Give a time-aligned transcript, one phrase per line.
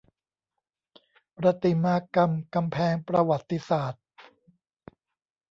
[1.37, 4.03] ประติมากรรมกำแพงประวัติศาสตร์